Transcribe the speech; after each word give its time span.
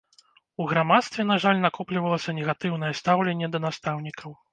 У 0.63 0.65
грамадстве, 0.69 1.25
на 1.31 1.35
жаль, 1.43 1.59
накоплівалася 1.65 2.35
негатыўнае 2.39 2.89
стаўленне 3.01 3.51
да 3.57 3.63
настаўнікаў. 3.67 4.35